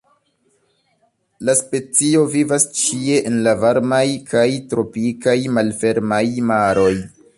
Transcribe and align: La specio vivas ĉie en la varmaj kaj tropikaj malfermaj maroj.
La 1.49 1.53
specio 1.59 2.23
vivas 2.35 2.65
ĉie 2.79 3.19
en 3.33 3.37
la 3.49 3.53
varmaj 3.65 4.03
kaj 4.33 4.47
tropikaj 4.73 5.37
malfermaj 5.59 6.23
maroj. 6.55 6.91